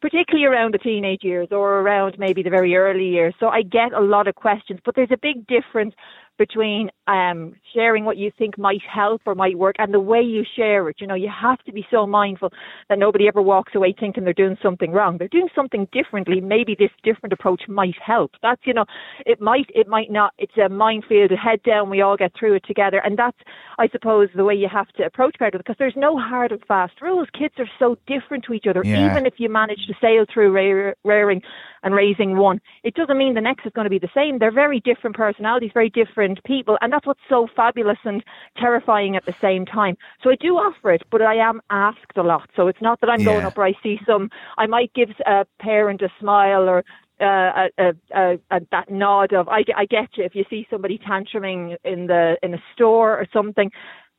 particularly 0.00 0.46
around 0.46 0.74
the 0.74 0.78
teenage 0.78 1.22
years 1.22 1.48
or 1.50 1.80
around 1.80 2.16
maybe 2.18 2.42
the 2.42 2.50
very 2.50 2.74
early 2.76 3.06
years. 3.06 3.34
So 3.40 3.48
I 3.48 3.62
get 3.62 3.92
a 3.92 4.00
lot 4.00 4.28
of 4.28 4.34
questions, 4.34 4.80
but 4.84 4.94
there's 4.94 5.10
a 5.10 5.18
big 5.20 5.46
difference 5.46 5.94
between 6.38 6.90
um, 7.06 7.54
sharing 7.74 8.04
what 8.04 8.16
you 8.16 8.30
think 8.38 8.56
might 8.58 8.82
help 8.82 9.22
or 9.26 9.34
might 9.34 9.58
work 9.58 9.76
and 9.78 9.92
the 9.92 10.00
way 10.00 10.20
you 10.20 10.44
share 10.56 10.88
it. 10.88 10.96
You 11.00 11.06
know, 11.06 11.14
you 11.14 11.28
have 11.28 11.58
to 11.64 11.72
be 11.72 11.86
so 11.90 12.06
mindful 12.06 12.50
that 12.88 12.98
nobody 12.98 13.28
ever 13.28 13.42
walks 13.42 13.74
away 13.74 13.94
thinking 13.98 14.24
they're 14.24 14.32
doing 14.32 14.56
something 14.62 14.92
wrong. 14.92 15.18
They're 15.18 15.28
doing 15.28 15.48
something 15.54 15.88
differently. 15.92 16.40
Maybe 16.40 16.76
this 16.78 16.90
different 17.02 17.32
approach 17.32 17.62
might 17.68 17.96
help. 18.04 18.32
That's, 18.42 18.60
you 18.64 18.74
know, 18.74 18.84
it 19.26 19.40
might, 19.40 19.66
it 19.74 19.88
might 19.88 20.10
not. 20.10 20.32
It's 20.38 20.56
a 20.56 20.68
minefield. 20.68 21.30
Head 21.32 21.62
down. 21.62 21.90
We 21.90 22.00
all 22.00 22.16
get 22.16 22.32
through 22.38 22.54
it 22.54 22.64
together. 22.66 23.02
And 23.04 23.18
that's, 23.18 23.38
I 23.78 23.88
suppose, 23.88 24.28
the 24.34 24.44
way 24.44 24.54
you 24.54 24.68
have 24.72 24.88
to 24.92 25.04
approach 25.04 25.36
parenting 25.40 25.58
because 25.58 25.76
there's 25.78 25.96
no 25.96 26.18
hard 26.18 26.52
and 26.52 26.64
fast 26.66 27.00
rules. 27.00 27.28
Kids 27.36 27.54
are 27.58 27.68
so 27.78 27.96
different 28.06 28.44
to 28.44 28.52
each 28.52 28.66
other. 28.68 28.82
Yeah. 28.84 29.10
Even 29.10 29.26
if 29.26 29.34
you 29.38 29.48
manage 29.48 29.86
to 29.86 29.94
sail 30.00 30.24
through 30.32 30.52
rearing 31.04 31.42
and 31.82 31.94
raising 31.94 32.36
one, 32.36 32.60
it 32.82 32.94
doesn't 32.94 33.18
mean 33.18 33.34
the 33.34 33.40
next 33.40 33.66
is 33.66 33.72
going 33.74 33.84
to 33.84 33.90
be 33.90 33.98
the 33.98 34.10
same. 34.14 34.38
They're 34.38 34.50
very 34.50 34.80
different 34.80 35.16
personalities, 35.16 35.70
very 35.74 35.90
different 35.90 36.42
people, 36.44 36.78
and 36.80 36.92
that's 36.92 37.06
what's 37.06 37.20
so 37.28 37.48
fabulous 37.54 37.98
and 38.04 38.22
terrifying 38.56 39.16
at 39.16 39.24
the 39.24 39.34
same 39.40 39.66
time. 39.66 39.96
So 40.22 40.30
I 40.30 40.36
do 40.36 40.56
offer 40.56 40.92
it, 40.92 41.02
but 41.10 41.22
I 41.22 41.36
am 41.36 41.60
asked 41.70 42.16
a 42.16 42.22
lot. 42.22 42.48
So 42.56 42.68
it's 42.68 42.82
not 42.82 43.00
that 43.00 43.10
I'm 43.10 43.20
yeah. 43.20 43.26
going 43.26 43.44
up 43.44 43.58
or 43.58 43.64
I 43.64 43.74
see 43.82 44.00
some. 44.06 44.30
I 44.56 44.66
might 44.66 44.92
give 44.94 45.10
a 45.26 45.46
parent 45.58 46.02
a 46.02 46.10
smile 46.20 46.68
or 46.68 46.84
uh, 47.20 47.68
a, 47.78 47.94
a, 48.14 48.38
a, 48.50 48.60
that 48.70 48.90
nod 48.90 49.32
of 49.32 49.48
I, 49.48 49.64
I 49.76 49.86
get 49.86 50.16
you 50.16 50.24
if 50.24 50.36
you 50.36 50.44
see 50.48 50.68
somebody 50.70 50.98
tantruming 50.98 51.76
in 51.84 52.06
the 52.06 52.36
in 52.42 52.54
a 52.54 52.62
store 52.74 53.18
or 53.18 53.26
something 53.32 53.72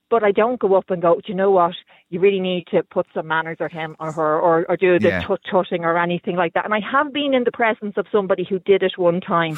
but 0.10 0.24
I 0.24 0.32
don't 0.32 0.60
go 0.60 0.76
up 0.76 0.90
and 0.90 1.02
go, 1.02 1.16
do 1.16 1.22
you 1.28 1.36
know 1.36 1.52
what? 1.52 1.76
You 2.10 2.20
really 2.20 2.40
need 2.40 2.68
to 2.72 2.84
put 2.84 3.08
some 3.14 3.28
manners 3.28 3.58
on 3.60 3.70
him 3.70 3.96
or 4.00 4.12
her 4.12 4.40
or, 4.40 4.66
or 4.68 4.78
do 4.78 5.00
the 5.00 5.10
yeah. 5.10 5.22
tut 5.22 5.42
tutting 5.50 5.86
or 5.86 5.98
anything 5.98 6.36
like 6.36 6.54
that. 6.54 6.66
And 6.66 6.74
I 6.74 6.80
have 6.80 7.14
been 7.14 7.34
in 7.34 7.44
the 7.44 7.52
presence 7.52 7.94
of 7.98 8.08
somebody 8.12 8.46
who 8.48 8.60
did 8.60 8.84
it 8.84 8.98
one 8.98 9.22
time. 9.22 9.58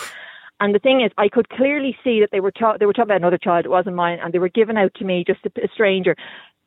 And 0.60 0.76
the 0.76 0.80
thing 0.80 1.02
is, 1.02 1.12
I 1.18 1.28
could 1.28 1.50
clearly 1.50 1.98
see 2.04 2.20
that 2.20 2.30
they 2.32 2.40
were 2.40 2.52
ta- 2.52 2.78
they 2.78 2.86
were 2.86 2.94
talking 2.94 3.10
about 3.10 3.18
another 3.18 3.38
child, 3.38 3.66
it 3.66 3.70
wasn't 3.70 3.96
mine, 3.96 4.20
and 4.22 4.32
they 4.32 4.40
were 4.40 4.50
given 4.50 4.78
out 4.78 4.94
to 4.96 5.06
me, 5.06 5.24
just 5.26 5.40
a, 5.46 5.64
a 5.64 5.68
stranger, 5.74 6.16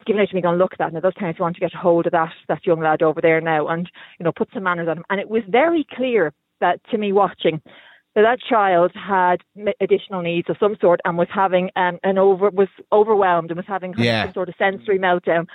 giving 0.04 0.20
out 0.20 0.28
to 0.28 0.34
me, 0.34 0.42
going, 0.42 0.58
look 0.58 0.72
at 0.72 0.78
that. 0.78 0.92
Now, 0.92 1.00
those 1.00 1.14
parents 1.14 1.38
want 1.38 1.54
to 1.54 1.60
get 1.60 1.74
a 1.74 1.78
hold 1.78 2.06
of 2.06 2.12
that, 2.12 2.32
that 2.48 2.66
young 2.66 2.80
lad 2.80 3.02
over 3.02 3.20
there 3.20 3.40
now 3.40 3.68
and, 3.68 3.88
you 4.18 4.24
know, 4.24 4.32
put 4.32 4.48
some 4.52 4.64
manners 4.64 4.88
on 4.88 4.98
him. 4.98 5.04
And 5.10 5.20
it 5.20 5.30
was 5.30 5.42
very 5.48 5.86
clear 5.94 6.32
that 6.60 6.80
to 6.90 6.98
me 6.98 7.12
watching 7.12 7.62
that 8.14 8.22
that 8.22 8.38
child 8.40 8.92
had 8.94 9.38
additional 9.80 10.22
needs 10.22 10.48
of 10.48 10.56
some 10.60 10.76
sort 10.80 11.00
and 11.04 11.18
was 11.18 11.28
having 11.32 11.70
um, 11.76 11.98
an 12.02 12.18
over 12.18 12.50
was 12.50 12.68
overwhelmed 12.92 13.50
and 13.50 13.56
was 13.56 13.66
having 13.66 13.94
yeah. 13.98 14.24
some 14.24 14.34
sort 14.34 14.48
of 14.48 14.54
sensory 14.58 14.98
meltdown, 14.98 15.46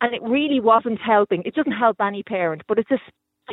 and 0.00 0.14
it 0.14 0.22
really 0.22 0.60
wasn't 0.60 1.00
helping. 1.00 1.42
It 1.44 1.54
doesn't 1.54 1.72
help 1.72 1.96
any 2.00 2.22
parent, 2.22 2.62
but 2.68 2.78
it's 2.78 2.88
just 2.88 3.02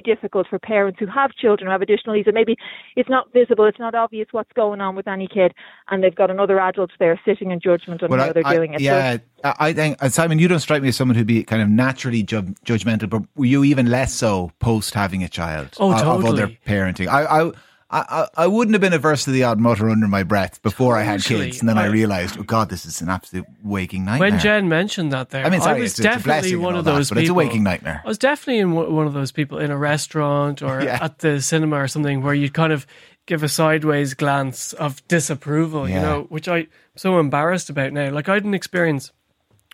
difficult 0.04 0.48
for 0.50 0.60
parents 0.60 1.00
who 1.00 1.06
have 1.06 1.32
children 1.34 1.68
who 1.68 1.72
have 1.72 1.82
additional 1.82 2.16
needs 2.16 2.28
and 2.28 2.34
maybe 2.34 2.56
it's 2.96 3.10
not 3.10 3.32
visible, 3.32 3.66
it's 3.66 3.80
not 3.80 3.94
obvious 3.94 4.28
what's 4.32 4.52
going 4.54 4.82
on 4.82 4.96
with 4.96 5.08
any 5.08 5.28
kid 5.28 5.54
and 5.90 6.04
they've 6.04 6.16
got 6.16 6.32
another 6.32 6.60
adult 6.60 6.92
there 7.00 7.20
sitting 7.26 7.52
in 7.52 7.60
judgment 7.60 8.02
on 8.02 8.10
well, 8.10 8.20
how 8.20 8.30
I, 8.30 8.34
they're 8.34 8.48
I, 8.48 8.56
doing 8.56 8.74
it. 8.74 8.82
Yeah, 8.82 9.18
so, 9.44 9.54
I 9.60 9.74
think, 9.74 10.02
uh, 10.02 10.10
Simon, 10.10 10.40
you 10.40 10.48
don't 10.48 10.60
strike 10.60 10.82
me 10.82 10.88
as 10.90 10.96
someone 10.96 11.16
who'd 11.16 11.28
be 11.28 11.44
kind 11.44 11.62
of 11.62 11.70
naturally 11.70 12.24
ju- 12.24 12.56
judgmental, 12.66 13.10
but 13.10 13.22
were 13.36 13.46
you 13.46 13.64
even 13.64 13.90
less 13.90 14.14
so 14.14 14.52
post 14.60 14.94
having 14.94 15.24
a 15.24 15.30
child? 15.30 15.76
Oh, 15.80 15.92
totally. 15.92 16.28
Of 16.28 16.34
other 16.34 16.58
parenting. 16.66 17.08
I, 17.08 17.26
I 17.26 17.52
I, 17.94 18.28
I, 18.36 18.48
wouldn't 18.48 18.74
have 18.74 18.82
been 18.82 18.94
averse 18.94 19.26
to 19.26 19.32
the 19.32 19.44
odd 19.44 19.60
mutter 19.60 19.88
under 19.88 20.08
my 20.08 20.24
breath 20.24 20.62
before 20.64 20.96
totally. 20.96 21.08
I 21.08 21.12
had 21.12 21.24
kids, 21.24 21.60
and 21.60 21.70
then 21.70 21.78
I, 21.78 21.84
I, 21.84 21.88
realised, 21.88 22.38
oh 22.40 22.44
God, 22.44 22.70
this 22.70 22.88
is 22.88 23.02
an 23.02 23.10
absolute 23.10 23.46
waking 23.64 24.04
nightmare. 24.06 24.32
When 24.32 24.40
Jen 24.40 24.68
mentioned 24.68 25.12
that, 25.12 25.30
there, 25.30 25.46
I 25.46 25.50
mean, 25.50 25.62
sorry, 25.62 25.78
I 25.78 25.82
was 25.82 25.92
it's, 25.92 26.00
definitely 26.00 26.54
it's 26.54 26.60
one 26.60 26.76
of 26.76 26.86
those 26.86 27.10
that, 27.10 27.16
people. 27.16 27.22
it's 27.22 27.30
a 27.30 27.34
waking 27.36 27.64
nightmare. 27.64 28.02
I 28.04 28.08
was 28.08 28.18
definitely 28.18 28.60
in 28.60 28.72
one 28.72 29.06
of 29.06 29.14
those 29.14 29.32
people 29.32 29.60
in 29.60 29.70
a 29.70 29.78
restaurant 29.78 30.64
or 30.64 30.82
yeah. 30.84 30.98
at 31.02 31.20
the 31.20 31.40
cinema 31.40 31.78
or 31.78 31.88
something 31.88 32.24
where 32.24 32.34
you'd 32.34 32.56
kind 32.56 32.74
of 32.74 32.88
give 33.28 33.44
a 33.44 33.50
sideways 33.50 34.16
glance 34.16 34.74
of 34.74 35.08
disapproval, 35.08 35.88
yeah. 35.88 35.96
you 35.96 36.02
know, 36.02 36.24
which 36.30 36.48
I'm 36.48 36.68
so 36.96 37.20
embarrassed 37.20 37.70
about 37.70 37.94
now. 37.94 38.10
Like 38.10 38.28
I 38.28 38.34
had 38.34 38.46
an 38.46 38.56
experience 38.56 39.12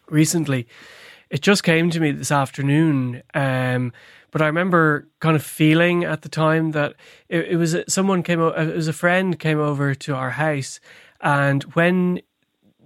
recently. 0.09 0.67
It 1.29 1.41
just 1.41 1.63
came 1.63 1.89
to 1.91 1.99
me 1.99 2.11
this 2.11 2.31
afternoon. 2.31 3.21
Um, 3.33 3.93
but 4.31 4.41
I 4.41 4.47
remember 4.47 5.07
kind 5.19 5.35
of 5.35 5.43
feeling 5.43 6.03
at 6.03 6.21
the 6.21 6.29
time 6.29 6.71
that 6.71 6.95
it, 7.27 7.51
it 7.51 7.55
was 7.57 7.75
someone 7.87 8.23
came. 8.23 8.39
It 8.41 8.75
was 8.75 8.87
a 8.87 8.93
friend 8.93 9.39
came 9.39 9.59
over 9.59 9.95
to 9.95 10.15
our 10.15 10.31
house, 10.31 10.79
and 11.21 11.63
when 11.75 12.21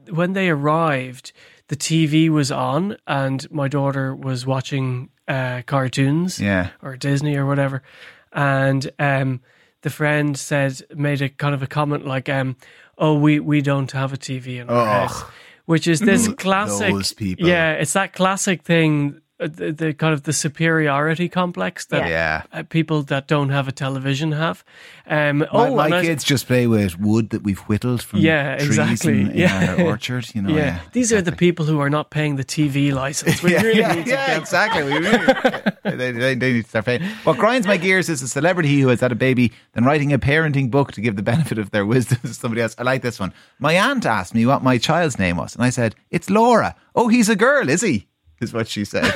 when 0.09 0.33
they 0.33 0.49
arrived, 0.49 1.31
the 1.67 1.75
TV 1.75 2.29
was 2.29 2.51
on, 2.51 2.97
and 3.07 3.49
my 3.51 3.67
daughter 3.67 4.15
was 4.15 4.45
watching 4.45 5.09
uh, 5.27 5.61
cartoons, 5.65 6.39
yeah, 6.39 6.69
or 6.81 6.95
Disney 6.95 7.35
or 7.35 7.45
whatever, 7.45 7.83
and 8.31 8.89
um, 8.99 9.41
the 9.81 9.89
friend 9.89 10.37
said 10.37 10.81
made 10.95 11.21
a 11.21 11.29
kind 11.29 11.53
of 11.53 11.61
a 11.61 11.67
comment 11.67 12.05
like, 12.05 12.29
um, 12.29 12.55
"Oh, 12.97 13.17
we 13.17 13.39
we 13.39 13.61
don't 13.61 13.91
have 13.91 14.13
a 14.13 14.17
TV 14.17 14.61
in 14.61 14.69
our 14.69 14.85
house." 14.85 15.23
Which 15.65 15.87
is 15.87 15.99
this 16.01 16.27
classic, 16.27 16.93
yeah, 17.39 17.73
it's 17.73 17.93
that 17.93 18.13
classic 18.13 18.63
thing 18.63 19.21
the, 19.47 19.71
the, 19.71 19.93
kind 19.93 20.13
of 20.13 20.23
the 20.23 20.33
superiority 20.33 21.29
complex 21.29 21.85
that 21.85 22.07
yeah. 22.07 22.43
Uh, 22.51 22.63
people 22.63 23.03
that 23.03 23.27
don't 23.27 23.49
have 23.49 23.67
a 23.67 23.71
television 23.71 24.31
have. 24.31 24.63
Um, 25.05 25.39
my, 25.39 25.47
oh, 25.51 25.75
my 25.75 26.01
kids 26.01 26.23
I, 26.23 26.27
just 26.27 26.47
play 26.47 26.67
with 26.67 26.99
wood 26.99 27.31
that 27.31 27.43
we've 27.43 27.59
whittled 27.61 28.01
from 28.01 28.19
yeah, 28.19 28.57
trees 28.57 28.69
exactly. 28.69 29.21
In, 29.21 29.31
in 29.31 29.37
yeah. 29.37 29.75
our 29.77 29.81
orchard. 29.81 30.33
You 30.33 30.41
know, 30.41 30.49
yeah. 30.55 30.55
yeah 30.55 30.79
these 30.93 31.11
exactly. 31.11 31.17
are 31.17 31.31
the 31.31 31.37
people 31.37 31.65
who 31.65 31.79
are 31.79 31.89
not 31.89 32.09
paying 32.09 32.35
the 32.35 32.43
TV 32.43 32.93
license. 32.93 33.43
We 33.43 33.51
yeah, 33.53 33.61
really 33.61 33.79
yeah, 33.79 34.03
yeah 34.05 34.39
exactly. 34.39 34.83
We 34.83 34.93
really, 34.99 35.97
they, 35.97 36.11
they, 36.11 36.35
they, 36.35 36.53
need 36.53 36.63
to 36.63 36.69
start 36.69 36.85
paying. 36.85 37.03
What 37.23 37.37
grinds 37.37 37.67
my 37.67 37.77
gears 37.77 38.09
is 38.09 38.21
a 38.21 38.27
celebrity 38.27 38.79
who 38.79 38.87
has 38.89 39.01
had 39.01 39.11
a 39.11 39.15
baby, 39.15 39.51
then 39.73 39.83
writing 39.83 40.13
a 40.13 40.19
parenting 40.19 40.71
book 40.71 40.91
to 40.93 41.01
give 41.01 41.15
the 41.15 41.23
benefit 41.23 41.57
of 41.57 41.71
their 41.71 41.85
wisdom 41.85 42.19
to 42.21 42.33
somebody 42.33 42.61
else. 42.61 42.75
I 42.77 42.83
like 42.83 43.01
this 43.01 43.19
one. 43.19 43.33
My 43.59 43.73
aunt 43.73 44.05
asked 44.05 44.33
me 44.33 44.45
what 44.45 44.63
my 44.63 44.77
child's 44.77 45.19
name 45.19 45.37
was, 45.37 45.55
and 45.55 45.63
I 45.63 45.69
said, 45.69 45.95
"It's 46.11 46.29
Laura." 46.29 46.75
Oh, 46.95 47.07
he's 47.07 47.29
a 47.29 47.35
girl, 47.35 47.69
is 47.69 47.81
he? 47.81 48.07
Is 48.39 48.53
what 48.53 48.67
she 48.67 48.85
said. 48.85 49.11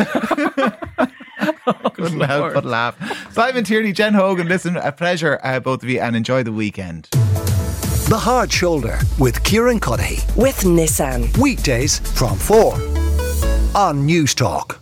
Couldn't 1.93 2.21
help 2.21 2.53
but 2.53 2.65
laugh. 2.65 2.95
Simon 3.33 3.63
Tierney, 3.63 3.91
Jen 3.91 4.13
Hogan, 4.13 4.47
listen, 4.47 4.77
a 4.77 4.91
pleasure, 4.91 5.39
uh, 5.43 5.59
both 5.59 5.83
of 5.83 5.89
you, 5.89 6.00
and 6.00 6.15
enjoy 6.15 6.43
the 6.43 6.51
weekend. 6.51 7.09
The 8.09 8.17
Hard 8.17 8.51
Shoulder 8.51 9.00
with 9.19 9.43
Kieran 9.43 9.79
Cuddihy. 9.79 10.24
With 10.38 10.62
Nissan. 10.62 11.36
Weekdays 11.38 12.00
from 12.17 12.38
4 12.38 12.74
on 13.75 14.07
Newstalk. 14.07 14.77